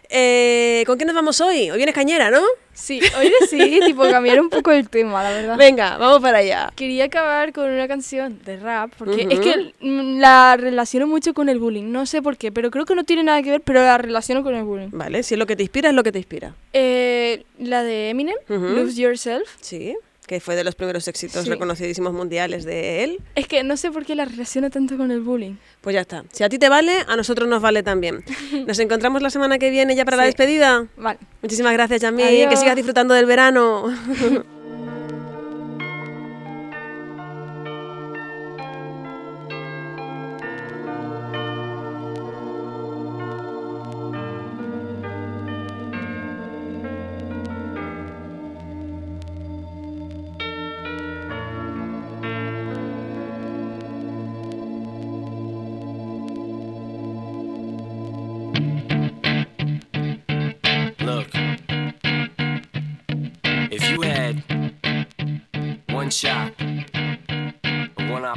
Eh, 0.10 0.84
¿Con 0.86 0.98
qué 0.98 1.06
nos 1.06 1.16
vamos 1.16 1.42
hoy? 1.42 1.70
Hoy 1.72 1.78
vienes 1.78 1.96
cañera, 1.96 2.30
¿no? 2.32 2.42
Sí, 2.74 3.00
hoy 3.18 3.32
decidí 3.42 3.80
tipo 3.86 4.04
cambiar 4.10 4.40
un 4.40 4.50
poco 4.50 4.72
el 4.72 4.90
tema, 4.90 5.24
la 5.24 5.30
verdad. 5.32 5.58
Venga, 5.58 5.98
vamos 5.98 6.22
para 6.22 6.40
allá. 6.40 6.72
Quería 6.76 7.06
acabar 7.06 7.54
con 7.54 7.70
una 7.70 7.88
canción 7.88 8.40
de 8.46 8.58
rap, 8.58 8.92
porque 8.98 9.28
es 9.30 9.40
que 9.40 9.74
la 9.82 10.58
relaciono 10.58 11.08
mucho 11.08 11.34
con 11.34 11.50
el 11.50 11.58
bullying. 11.60 11.92
No 11.92 12.06
sé 12.06 12.22
por 12.22 12.38
qué, 12.38 12.52
pero 12.52 12.72
creo 12.72 12.86
que 12.86 12.96
no 12.96 13.04
tiene 13.04 13.24
nada 13.24 13.42
que 13.42 13.52
ver, 13.52 13.62
pero 13.62 13.82
la 13.82 13.98
relaciono 13.98 14.44
con 14.44 14.56
el 14.56 14.64
bullying. 14.64 14.90
Vale, 14.92 15.24
si 15.24 15.36
es 15.36 15.40
lo 15.40 15.46
que 15.48 15.56
te 15.56 15.64
inspira, 15.64 15.90
es 15.90 15.96
lo 15.96 16.04
que 16.04 16.12
te 16.12 16.20
inspira. 16.20 16.54
Eh, 16.74 17.44
la 17.60 17.82
de 17.84 18.10
Eminem. 18.10 18.36
Lose 18.50 19.02
Yourself. 19.02 19.48
Sí, 19.62 19.96
que 20.28 20.40
fue 20.40 20.56
de 20.56 20.64
los 20.64 20.76
primeros 20.76 21.08
éxitos 21.08 21.44
Sí. 21.44 21.50
reconocidísimos 21.50 22.14
mundiales 22.14 22.64
de 22.66 23.04
él. 23.04 23.20
Es 23.36 23.48
que 23.48 23.64
no 23.64 23.78
sé 23.78 23.92
por 23.92 24.06
qué 24.06 24.16
la 24.16 24.26
relaciono 24.26 24.70
tanto 24.70 24.98
con 24.98 25.12
el 25.12 25.22
bullying. 25.22 25.56
Pues 25.82 25.94
ya 25.94 26.02
está. 26.02 26.24
Si 26.32 26.44
a 26.44 26.50
ti 26.50 26.58
te 26.60 26.70
vale, 26.70 26.94
a 27.08 27.16
nosotros 27.16 27.48
nos 27.48 27.62
vale 27.62 27.84
también. 27.84 28.24
Nos 28.68 28.80
encontramos 28.80 29.22
la 29.22 29.30
semana 29.30 29.60
que 29.60 29.70
viene 29.70 29.96
ya 29.96 30.06
para 30.06 30.18
la 30.18 30.24
despedida. 30.24 30.88
Vale. 30.98 31.20
Muchísimas 31.42 31.74
gracias. 31.74 32.04
Adiós. 32.04 32.50
Que 32.50 32.58
sigas 32.58 32.76
disfrutando 32.76 33.14
del 33.14 33.26
verano. 33.26 33.86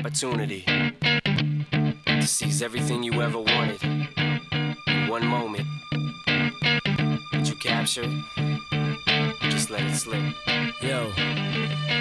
opportunity 0.09 0.65
to 2.07 2.27
seize 2.27 2.63
everything 2.63 3.03
you 3.03 3.21
ever 3.21 3.39
wanted 3.39 3.83
in 3.85 5.07
one 5.07 5.27
moment 5.27 5.67
that 7.31 7.45
you 7.45 7.55
captured. 7.57 8.09
Just 9.51 9.69
let 9.69 9.83
it 9.83 9.95
slip. 9.95 10.23
Yo, 10.81 11.11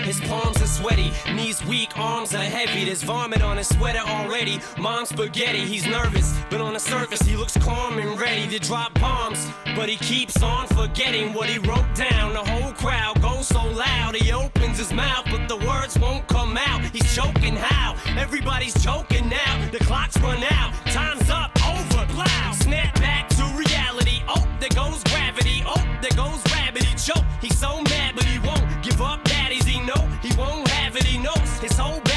his 0.05 0.21
palms 0.21 0.56
sweaty, 0.77 1.11
knees 1.33 1.65
weak, 1.65 1.97
arms 1.97 2.35
are 2.35 2.49
heavy. 2.57 2.85
There's 2.85 3.01
vomit 3.01 3.41
on 3.41 3.57
his 3.57 3.67
sweater 3.67 3.99
already. 3.99 4.59
Mom's 4.77 5.09
spaghetti, 5.09 5.59
he's 5.59 5.87
nervous, 5.87 6.35
but 6.49 6.61
on 6.61 6.73
the 6.73 6.79
surface 6.79 7.21
he 7.21 7.35
looks 7.35 7.57
calm 7.57 7.97
and 7.97 8.19
ready 8.19 8.47
to 8.47 8.59
drop 8.59 8.93
bombs. 8.99 9.49
But 9.75 9.89
he 9.89 9.95
keeps 9.97 10.41
on 10.43 10.67
forgetting 10.67 11.33
what 11.33 11.49
he 11.49 11.57
wrote 11.57 11.91
down. 11.95 12.33
The 12.33 12.45
whole 12.51 12.73
crowd 12.73 13.21
goes 13.21 13.47
so 13.47 13.63
loud, 13.63 14.15
he 14.15 14.31
opens 14.31 14.77
his 14.77 14.93
mouth, 14.93 15.25
but 15.31 15.47
the 15.47 15.57
words 15.57 15.97
won't 15.97 16.27
come 16.27 16.57
out. 16.57 16.81
He's 16.93 17.15
choking 17.15 17.55
how? 17.55 17.95
Everybody's 18.15 18.75
choking 18.83 19.29
now. 19.29 19.69
The 19.71 19.79
clock's 19.79 20.17
run 20.19 20.43
out, 20.43 20.73
time's 20.91 21.29
up, 21.29 21.51
over, 21.65 22.05
loud. 22.13 22.55
Snap 22.55 22.93
back 22.95 23.29
to 23.29 23.43
reality. 23.55 24.21
Oh, 24.27 24.47
there 24.59 24.69
goes 24.69 25.03
gravity. 25.05 25.63
Oh, 25.65 25.83
there 26.01 26.15
goes 26.15 26.39
rabbit. 26.53 26.83
He 26.83 26.95
choke. 26.95 27.25
He's 27.41 27.57
so 27.57 27.81
mad, 27.81 28.15
but 28.15 28.25
he 28.25 28.37
won't 28.39 28.83
give 28.83 29.01
up. 29.01 29.26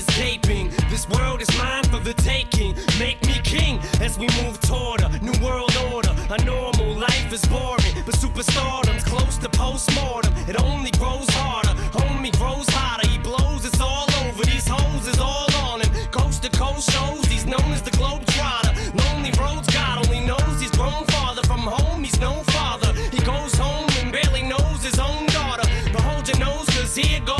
Is 0.00 0.16
gaping. 0.16 0.70
This 0.88 1.08
world 1.08 1.42
is 1.42 1.50
mine 1.58 1.84
for 1.84 1.98
the 1.98 2.14
taking. 2.14 2.74
Make 2.98 3.20
me 3.26 3.36
king 3.44 3.78
as 4.00 4.18
we 4.18 4.26
move 4.42 4.58
toward 4.60 5.02
a 5.02 5.08
new 5.18 5.36
world 5.44 5.74
order. 5.92 6.12
A 6.30 6.38
normal 6.44 6.94
life 6.94 7.30
is 7.32 7.44
boring, 7.46 7.94
but 8.06 8.14
superstardom's 8.14 9.04
close 9.04 9.36
to 9.38 9.48
postmortem. 9.48 10.32
It 10.48 10.56
only 10.62 10.90
grows 10.92 11.28
harder, 11.30 11.74
homie 11.98 12.32
grows 12.38 12.68
hotter. 12.70 13.08
He 13.08 13.18
blows, 13.18 13.64
it's 13.64 13.80
all 13.80 14.08
over. 14.22 14.42
These 14.44 14.68
hoes 14.68 15.06
is 15.06 15.18
all 15.18 15.48
on 15.64 15.82
him. 15.82 15.90
Coast 16.10 16.42
to 16.44 16.50
coast 16.50 16.90
shows, 16.90 17.24
he's 17.26 17.44
known 17.44 17.70
as 17.76 17.82
the 17.82 17.90
globe 17.90 18.24
trotter. 18.26 18.72
Lonely 19.02 19.32
roads, 19.38 19.68
God 19.68 20.06
only 20.06 20.20
knows 20.20 20.60
he's 20.60 20.70
grown 20.70 21.04
farther 21.12 21.42
from 21.42 21.60
home. 21.60 22.02
He's 22.02 22.20
no 22.20 22.32
father. 22.54 22.92
He 23.10 23.20
goes 23.32 23.54
home 23.54 23.88
and 24.00 24.12
barely 24.12 24.42
knows 24.42 24.82
his 24.82 24.98
own 24.98 25.26
daughter. 25.26 25.66
But 25.92 26.02
hold 26.08 26.26
your 26.28 26.38
nose, 26.38 26.66
cause 26.70 26.94
here 26.96 27.20
goes 27.20 27.39